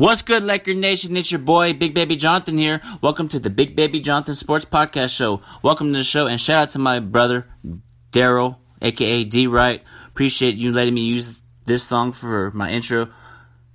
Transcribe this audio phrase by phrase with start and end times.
[0.00, 1.14] What's good, Laker Nation?
[1.14, 2.80] It's your boy, Big Baby Jonathan here.
[3.02, 5.42] Welcome to the Big Baby Jonathan Sports Podcast Show.
[5.62, 7.46] Welcome to the show, and shout out to my brother,
[8.10, 9.82] Daryl, aka D Right.
[10.08, 13.10] Appreciate you letting me use this song for my intro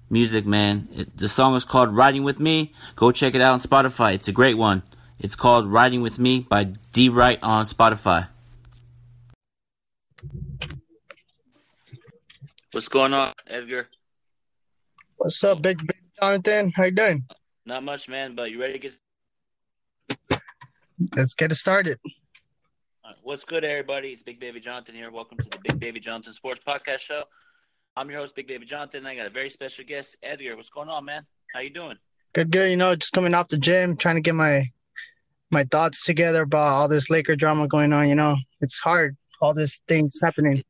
[0.09, 0.87] music, man.
[0.93, 2.73] It, the song is called Riding With Me.
[2.95, 4.15] Go check it out on Spotify.
[4.15, 4.81] It's a great one.
[5.19, 8.29] It's called Riding With Me by D Right on Spotify.
[12.71, 13.89] What's going on, Edgar?
[15.17, 16.71] What's up, Big Big Jonathan?
[16.75, 17.25] How you doing?
[17.65, 20.41] Not much, man, but you ready to get
[21.15, 21.99] Let's get it started.
[23.03, 24.09] Right, What's good, everybody?
[24.09, 25.11] It's Big Baby Jonathan here.
[25.11, 27.23] Welcome to the Big Baby Jonathan Sports Podcast Show.
[27.97, 29.05] I'm your host, Big Baby Jonathan.
[29.05, 30.55] I got a very special guest, Edgar.
[30.55, 31.25] What's going on, man?
[31.53, 31.97] How you doing?
[32.33, 32.69] Good, good.
[32.69, 34.71] You know, just coming off the gym, trying to get my
[35.51, 38.07] my thoughts together about all this Laker drama going on.
[38.07, 39.17] You know, it's hard.
[39.41, 40.63] All these things happening.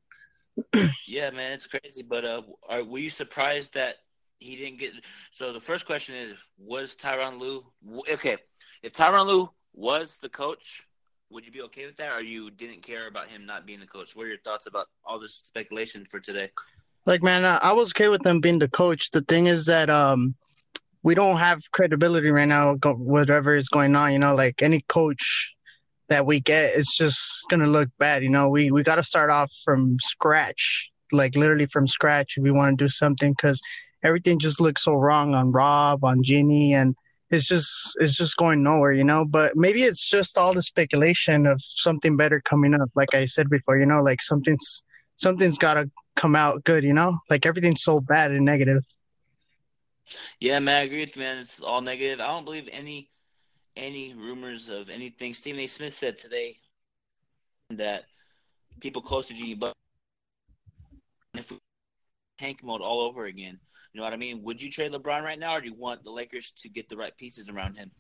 [1.08, 2.02] Yeah, man, it's crazy.
[2.02, 3.98] But uh, are, were you surprised that
[4.40, 4.94] he didn't get?
[5.32, 7.66] So the first question is: Was Tyronn Lue
[8.12, 8.38] okay?
[8.84, 10.86] If Tyronn Lue was the coach,
[11.30, 13.88] would you be okay with that, or you didn't care about him not being the
[13.88, 14.16] coach?
[14.16, 16.52] What are your thoughts about all this speculation for today?
[17.06, 19.12] Like, man, I, I was okay with them being the coach.
[19.12, 20.36] The thing is that um,
[21.04, 22.76] we don't have credibility right now.
[22.84, 25.54] Whatever is going on, you know, like any coach
[26.10, 28.24] that we get, it's just gonna look bad.
[28.24, 32.44] You know, we we got to start off from scratch, like literally from scratch, if
[32.44, 33.62] we want to do something, because
[34.06, 36.96] everything just looks so wrong on Rob, on Ginny, and
[37.32, 39.26] it's just it's just going nowhere, you know.
[39.26, 42.90] But maybe it's just all the speculation of something better coming up.
[42.96, 44.84] Like I said before, you know, like something's
[45.18, 47.18] something's got to come out good, you know.
[47.30, 48.84] Like everything's so bad and negative.
[50.40, 51.40] Yeah, man, I agree with you, man.
[51.40, 52.20] It's all negative.
[52.20, 53.10] I don't believe any
[53.76, 55.34] any rumors of anything.
[55.34, 55.68] Stephen A.
[55.68, 56.56] Smith said today
[57.72, 58.06] that
[58.80, 59.74] people close to Jeanie but
[61.34, 61.58] if we
[62.38, 63.60] tank mode all over again,
[63.96, 64.44] you know what I mean?
[64.44, 66.98] Would you trade LeBron right now, or do you want the Lakers to get the
[66.98, 67.92] right pieces around him?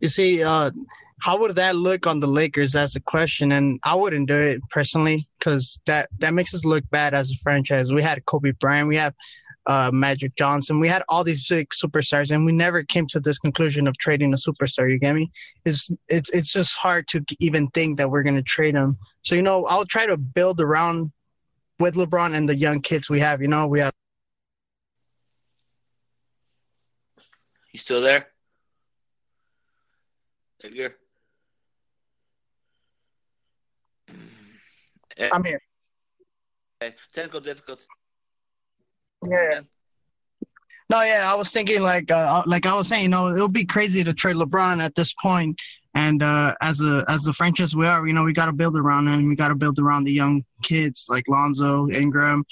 [0.00, 0.70] You see, uh,
[1.20, 2.72] how would that look on the Lakers?
[2.72, 6.88] That's a question, and I wouldn't do it personally because that that makes us look
[6.88, 7.92] bad as a franchise.
[7.92, 9.12] We had Kobe Bryant, we have
[9.66, 13.38] uh, Magic Johnson, we had all these big superstars, and we never came to this
[13.38, 14.90] conclusion of trading a superstar.
[14.90, 15.30] You get me?
[15.66, 18.96] It's it's it's just hard to even think that we're gonna trade him.
[19.20, 21.12] So you know, I'll try to build around
[21.78, 23.42] with LeBron and the young kids we have.
[23.42, 23.92] You know, we have
[27.76, 28.28] You still there,
[30.64, 30.96] Edgar?
[35.20, 35.60] I'm here.
[36.82, 36.96] Okay.
[37.12, 37.86] Technical difficulties.
[39.28, 39.60] Yeah.
[40.88, 43.52] No, yeah, I was thinking like uh, like I was saying, you know, it would
[43.52, 45.60] be crazy to trade LeBron at this point.
[45.94, 48.78] And uh, as a as the franchise we are, you know, we got to build
[48.78, 49.28] around him.
[49.28, 52.46] We got to build around the young kids like Lonzo, Ingram,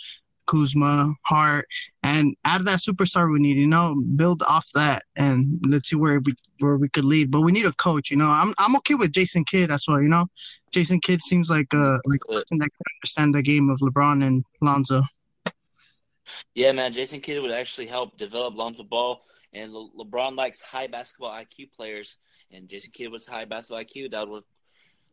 [0.47, 1.67] Kuzma, Hart,
[2.03, 5.97] and out of that superstar we need, you know, build off that and let's see
[5.97, 7.31] where we where we could lead.
[7.31, 8.29] But we need a coach, you know.
[8.29, 10.27] I'm I'm okay with Jason Kidd as well, you know.
[10.73, 14.45] Jason Kidd seems like a like person that can understand the game of LeBron and
[14.61, 15.03] Lonzo.
[16.55, 19.21] Yeah, man, Jason Kidd would actually help develop Lonzo Ball,
[19.53, 22.17] and Le- LeBron likes high basketball IQ players,
[22.51, 24.11] and Jason Kidd was high basketball IQ.
[24.13, 24.45] That would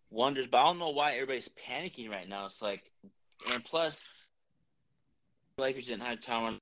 [0.09, 2.45] wonders, but I don't know why everybody's panicking right now.
[2.45, 2.91] It's like,
[3.51, 4.05] and plus,
[5.57, 6.57] Lakers didn't have Tyronn.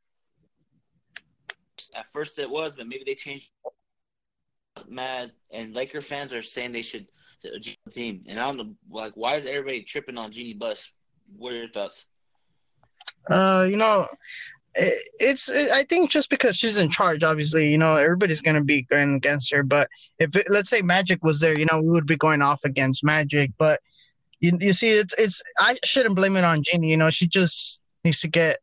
[1.96, 3.52] At first, it was, but maybe they changed.
[4.88, 7.08] Mad and Laker fans are saying they should
[7.92, 10.92] team, and I don't know, like, why is everybody tripping on Jeanie Buss?
[11.36, 12.06] What are your thoughts?
[13.30, 14.08] Uh, you know,
[14.76, 18.64] it, it's it, I think just because she's in charge, obviously, you know, everybody's gonna
[18.64, 19.64] be going against her.
[19.64, 22.64] But if it, let's say Magic was there, you know, we would be going off
[22.64, 23.52] against Magic.
[23.58, 23.82] But
[24.40, 26.90] you you see, it's it's I shouldn't blame it on Jeanie.
[26.90, 28.60] You know, she just needs to get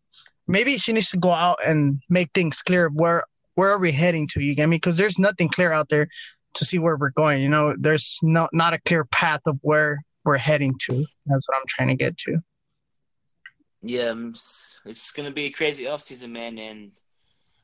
[0.46, 2.88] maybe she needs to go out and make things clear.
[2.88, 4.42] Where where are we heading to?
[4.42, 4.76] You get me?
[4.76, 6.08] Because there's nothing clear out there
[6.54, 7.42] to see where we're going.
[7.42, 10.92] You know, there's no not a clear path of where we're heading to.
[11.26, 12.38] That's what I'm trying to get to.
[13.82, 14.14] Yeah,
[14.84, 16.92] it's gonna be a crazy offseason, man, and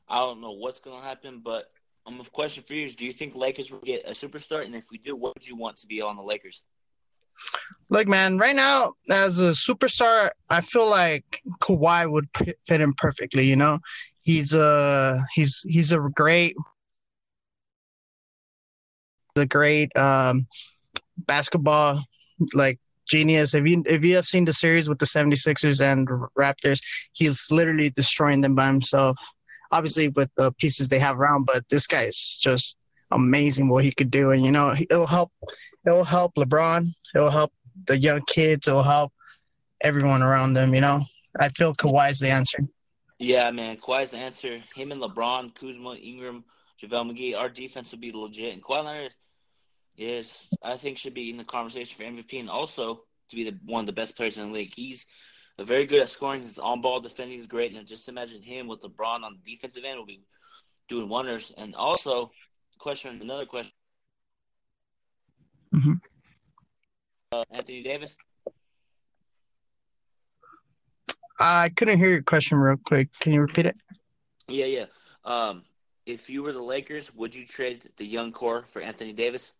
[0.07, 1.41] I don't know what's gonna happen.
[1.43, 1.69] But
[2.05, 4.63] um, a question for you is: Do you think Lakers will get a superstar?
[4.63, 6.63] And if we do, what would you want to be on the Lakers?
[7.89, 12.27] Look, man, right now as a superstar, I feel like Kawhi would
[12.59, 13.47] fit in perfectly.
[13.47, 13.79] You know,
[14.21, 16.55] he's a he's he's a great,
[19.35, 20.47] a great um,
[21.17, 22.03] basketball
[22.53, 23.53] like genius.
[23.53, 26.07] If you if you have seen the series with the 76ers and
[26.37, 26.79] Raptors,
[27.11, 29.19] he's literally destroying them by himself.
[29.71, 32.77] Obviously, with the pieces they have around, but this guy is just
[33.11, 35.31] amazing what he could do, and you know it'll help.
[35.85, 36.93] It'll help LeBron.
[37.13, 37.51] It'll help
[37.85, 38.67] the young kids.
[38.67, 39.11] It'll help
[39.81, 40.73] everyone around them.
[40.73, 41.05] You know,
[41.39, 42.59] I feel Kawhi's the answer.
[43.19, 43.77] Yeah, man.
[43.77, 44.61] Kawhi's the answer.
[44.75, 46.43] Him and LeBron, Kuzma, Ingram,
[46.81, 47.37] JaVale McGee.
[47.37, 48.53] Our defense will be legit.
[48.53, 49.11] And Kawhi Leonard
[49.97, 53.57] is, I think, should be in the conversation for MVP and also to be the,
[53.65, 54.73] one of the best players in the league.
[54.75, 55.05] He's
[55.59, 56.41] very good at scoring.
[56.41, 57.75] His on-ball defending is great.
[57.75, 60.21] And just imagine him with LeBron on the defensive end will be
[60.89, 61.53] doing wonders.
[61.57, 62.31] And also,
[62.79, 63.73] question, another question.
[65.73, 65.93] Mm-hmm.
[67.31, 68.17] Uh, Anthony Davis.
[71.39, 73.09] I couldn't hear your question real quick.
[73.19, 73.75] Can you repeat it?
[74.47, 74.85] Yeah, yeah.
[75.25, 75.63] Um,
[76.05, 79.53] if you were the Lakers, would you trade the young core for Anthony Davis?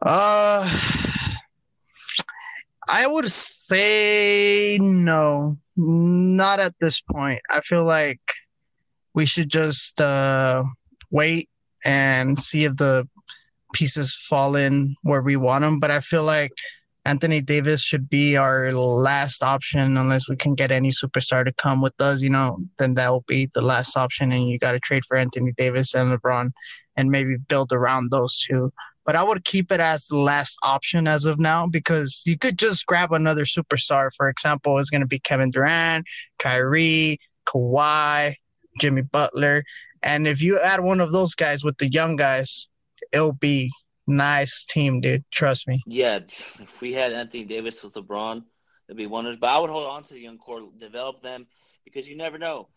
[0.00, 0.70] Uh,
[2.86, 7.40] I would say no, not at this point.
[7.50, 8.20] I feel like
[9.14, 10.62] we should just uh,
[11.10, 11.48] wait
[11.84, 13.08] and see if the
[13.72, 15.80] pieces fall in where we want them.
[15.80, 16.52] But I feel like
[17.04, 21.80] Anthony Davis should be our last option unless we can get any superstar to come
[21.80, 24.32] with us, you know, then that will be the last option.
[24.32, 26.50] And you got to trade for Anthony Davis and LeBron
[26.96, 28.72] and maybe build around those two.
[29.06, 32.58] But I would keep it as the last option as of now because you could
[32.58, 34.10] just grab another superstar.
[34.14, 36.06] For example, it's going to be Kevin Durant,
[36.38, 38.34] Kyrie, Kawhi,
[38.78, 39.64] Jimmy Butler.
[40.02, 42.68] And if you add one of those guys with the young guys,
[43.12, 43.70] it'll be
[44.06, 45.24] nice team, dude.
[45.30, 45.82] Trust me.
[45.86, 48.42] Yeah, if we had Anthony Davis with LeBron,
[48.88, 49.36] it'd be wonders.
[49.36, 51.46] But I would hold on to the young core, develop them,
[51.84, 52.68] because you never know.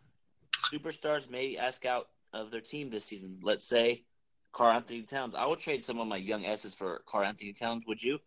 [0.71, 3.39] Superstars may ask out of their team this season.
[3.41, 4.05] Let's say
[4.51, 5.35] Karl-Anthony Towns.
[5.35, 7.83] I would trade some of my young S's for Karl-Anthony Towns.
[7.87, 8.19] Would you?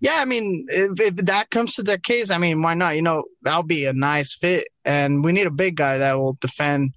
[0.00, 2.94] Yeah, I mean, if, if that comes to the case, I mean, why not?
[2.94, 6.38] You know, that'll be a nice fit, and we need a big guy that will
[6.40, 6.94] defend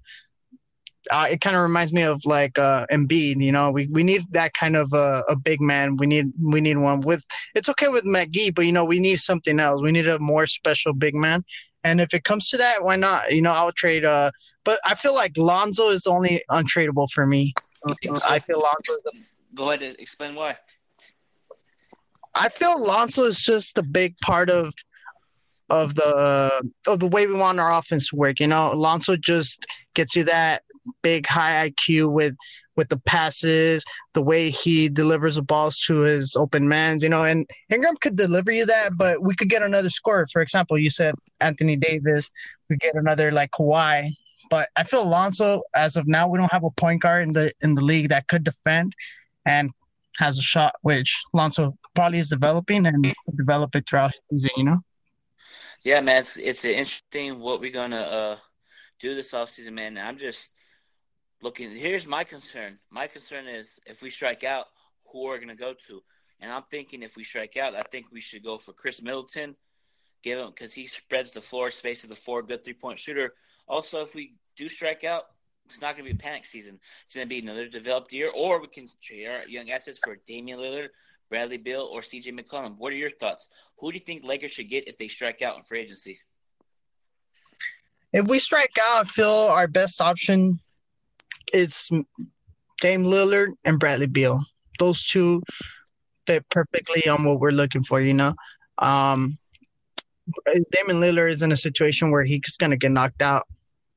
[1.10, 3.42] uh, it kind of reminds me of like uh, Embiid.
[3.42, 5.96] You know, we, we need that kind of uh, a big man.
[5.96, 7.24] We need we need one with.
[7.54, 9.82] It's okay with McGee, but you know we need something else.
[9.82, 11.44] We need a more special big man.
[11.84, 13.32] And if it comes to that, why not?
[13.32, 14.04] You know, I'll trade.
[14.04, 14.30] Uh,
[14.64, 17.54] but I feel like Lonzo is only untradeable for me.
[18.26, 18.94] I feel Lonzo.
[19.54, 20.56] Go ahead and explain why.
[22.34, 24.72] I feel Lonzo is just a big part of
[25.68, 28.40] of the of the way we want our offense to work.
[28.40, 30.62] You know, Lonzo just gets you that
[31.02, 32.36] big high IQ with
[32.74, 33.84] with the passes,
[34.14, 38.16] the way he delivers the balls to his open mans, you know, and Ingram could
[38.16, 40.26] deliver you that, but we could get another scorer.
[40.32, 42.30] For example, you said Anthony Davis,
[42.70, 44.12] we get another like Kawhi.
[44.48, 47.52] But I feel Alonso, as of now, we don't have a point guard in the
[47.62, 48.94] in the league that could defend
[49.46, 49.70] and
[50.18, 54.80] has a shot, which Alonso probably is developing and develop it throughout season, you know?
[55.84, 58.36] Yeah, man, it's it's interesting what we're gonna uh
[59.00, 59.98] do this offseason, man.
[59.98, 60.52] I'm just
[61.42, 61.70] looking.
[61.70, 62.78] Here's my concern.
[62.90, 64.66] My concern is if we strike out,
[65.12, 66.02] who are we going to go to?
[66.40, 69.56] And I'm thinking if we strike out, I think we should go for Khris Middleton,
[70.22, 73.34] give him because he spreads the floor, space spaces the floor, good three point shooter.
[73.68, 75.24] Also, if we do strike out,
[75.66, 76.78] it's not going to be a panic season.
[77.04, 80.18] It's going to be another developed year, or we can trade our young assets for
[80.26, 80.88] Damian Lillard,
[81.30, 82.76] Bradley Beal, or CJ McCollum.
[82.78, 83.48] What are your thoughts?
[83.78, 86.18] Who do you think Lakers should get if they strike out in free agency?
[88.12, 90.60] If we strike out, feel our best option
[91.52, 91.90] it's
[92.80, 94.44] Dame Lillard and Bradley Beal.
[94.78, 95.42] Those two
[96.26, 98.34] fit perfectly on what we're looking for, you know.
[98.78, 99.38] Um,
[100.46, 103.46] Damian Lillard is in a situation where he's going to get knocked out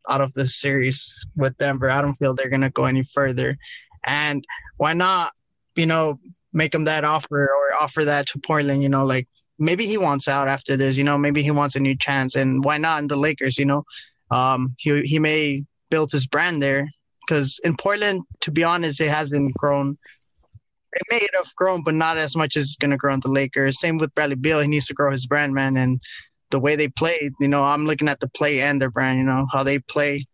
[0.08, 1.90] out of the series with Denver.
[1.90, 3.58] I don't feel they're going to go any further.
[4.06, 4.46] And
[4.78, 5.34] why not,
[5.76, 6.20] you know,
[6.54, 10.28] make him that offer or offer that to Portland, you know, like maybe he wants
[10.28, 12.36] out after this, you know, maybe he wants a new chance.
[12.36, 13.84] And why not in the Lakers, you know?
[14.30, 16.90] Um, he, he may build his brand there
[17.28, 19.98] because in Portland, to be honest, it hasn't grown.
[20.94, 23.30] It may have grown, but not as much as it's going to grow in the
[23.30, 23.80] Lakers.
[23.80, 24.62] Same with Bradley Beal.
[24.62, 25.76] He needs to grow his brand, man.
[25.76, 26.02] And
[26.52, 29.26] the way they play, you know, I'm looking at the play and their brand, you
[29.26, 30.26] know, how they play.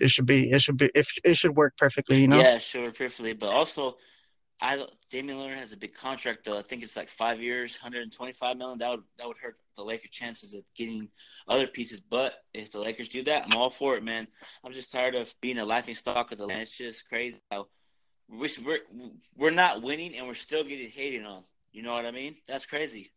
[0.00, 2.40] It should be, it should be, if it should work perfectly, you know?
[2.40, 3.32] Yeah, sure, perfectly.
[3.32, 3.96] But also,
[4.64, 6.58] I don't, Damian Lillard has a big contract though.
[6.58, 8.78] I think it's like five years, 125 million.
[8.78, 11.10] That would that would hurt the Lakers' chances of getting
[11.46, 12.00] other pieces.
[12.00, 14.26] But if the Lakers do that, I'm all for it, man.
[14.64, 16.62] I'm just tired of being a laughing stock of the land.
[16.62, 17.66] It's just crazy how
[18.26, 18.78] we're
[19.36, 21.44] we're not winning and we're still getting hated on.
[21.70, 22.36] You know what I mean?
[22.48, 23.12] That's crazy.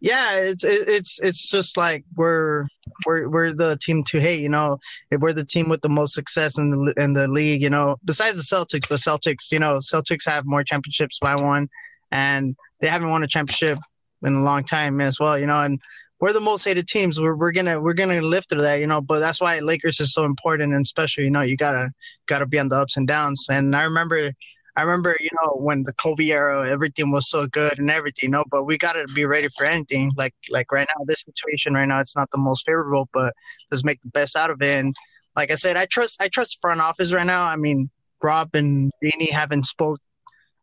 [0.00, 2.66] Yeah, it's it's it's just like we're
[3.06, 4.40] we're we're the team to hate.
[4.40, 4.78] You know,
[5.10, 7.62] we're the team with the most success in the in the league.
[7.62, 11.68] You know, besides the Celtics, but Celtics, you know, Celtics have more championships by one,
[12.10, 13.78] and they haven't won a championship
[14.22, 15.38] in a long time as well.
[15.38, 15.78] You know, and
[16.18, 17.20] we're the most hated teams.
[17.20, 18.76] We're we're gonna we're gonna live through that.
[18.76, 21.24] You know, but that's why Lakers is so important and special.
[21.24, 21.90] You know, you gotta
[22.26, 23.46] gotta be on the ups and downs.
[23.50, 24.32] And I remember
[24.80, 28.30] I remember, you know, when the Kobe era, everything was so good and everything, you
[28.30, 30.10] know, but we got to be ready for anything.
[30.16, 33.34] Like, like right now, this situation right now, it's not the most favorable, but
[33.70, 34.80] let's make the best out of it.
[34.80, 34.94] And
[35.36, 37.42] like I said, I trust, I trust front office right now.
[37.42, 37.90] I mean,
[38.22, 40.00] Rob and Jeanie haven't spoke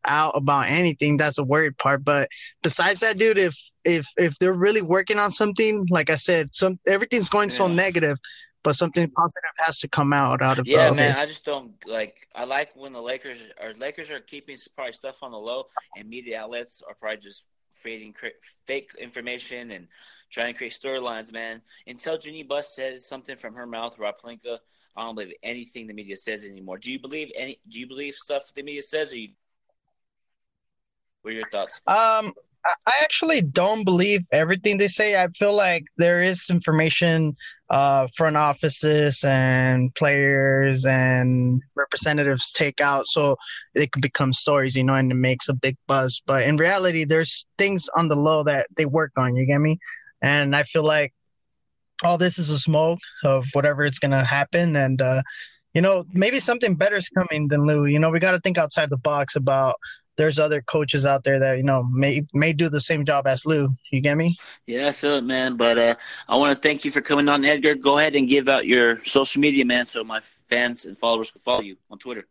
[0.03, 1.17] out about anything.
[1.17, 2.03] That's a worried part.
[2.03, 2.29] But
[2.63, 3.55] besides that, dude, if
[3.85, 7.55] if if they're really working on something, like I said, some everything's going yeah.
[7.55, 8.17] so negative
[8.67, 10.97] but something positive has to come out out of yeah, man.
[10.97, 11.17] This.
[11.17, 12.27] I just don't like.
[12.35, 16.09] I like when the Lakers or Lakers are keeping probably stuff on the low, and
[16.09, 17.45] media outlets are probably just
[17.81, 18.13] creating
[18.65, 19.87] fake information and
[20.29, 21.61] trying to create storylines, man.
[21.85, 24.57] Until Jenny Buss says something from her mouth, Rob Pelinka,
[24.97, 26.77] I don't believe anything the media says anymore.
[26.77, 27.61] Do you believe any?
[27.69, 29.13] Do you believe stuff the media says?
[29.13, 29.29] Or you,
[31.21, 31.81] what are your thoughts?
[31.87, 32.33] Um,
[32.85, 35.21] I actually don't believe everything they say.
[35.21, 37.37] I feel like there is information,
[37.69, 43.35] uh, front offices and players and representatives take out, so
[43.75, 46.21] it could become stories, you know, and it makes a big buzz.
[46.25, 49.35] But in reality, there's things on the low that they work on.
[49.35, 49.79] You get me?
[50.21, 51.13] And I feel like
[52.03, 55.21] all this is a smoke of whatever it's gonna happen, and uh,
[55.73, 57.85] you know, maybe something better is coming than Lue.
[57.85, 59.75] You know, we got to think outside the box about
[60.17, 63.45] there's other coaches out there that you know may may do the same job as
[63.45, 63.75] Lue.
[63.91, 64.37] You get me?
[64.65, 65.55] Yeah, I feel it, man.
[65.55, 65.95] But uh,
[66.27, 67.75] I want to thank you for coming on, Edgar.
[67.75, 70.19] Go ahead and give out your social media, man, so my
[70.49, 72.25] fans and followers can follow you on Twitter.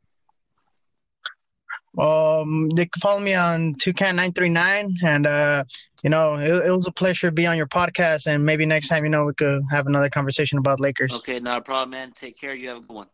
[1.98, 5.64] Um, they can follow me on Toucan nine three nine, and uh,
[6.02, 8.26] you know, it, it, was a pleasure to be on your podcast.
[8.26, 11.12] And maybe next time, you know, we could have another conversation about Lakers.
[11.12, 12.12] Okay, not a problem, man.
[12.12, 12.54] Take care.
[12.54, 13.06] You have a good one.